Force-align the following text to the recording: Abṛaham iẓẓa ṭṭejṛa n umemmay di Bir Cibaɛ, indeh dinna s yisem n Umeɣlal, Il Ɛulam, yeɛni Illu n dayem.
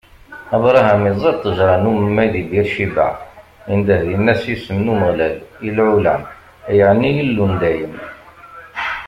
Abṛaham 0.55 1.01
iẓẓa 1.09 1.31
ṭṭejṛa 1.35 1.75
n 1.81 1.89
umemmay 1.89 2.29
di 2.33 2.41
Bir 2.49 2.65
Cibaɛ, 2.73 3.13
indeh 3.73 4.01
dinna 4.07 4.33
s 4.41 4.43
yisem 4.49 4.79
n 4.85 4.91
Umeɣlal, 4.93 5.35
Il 5.67 5.77
Ɛulam, 5.87 6.21
yeɛni 6.77 7.09
Illu 7.21 7.45
n 7.51 7.53
dayem. 7.61 7.95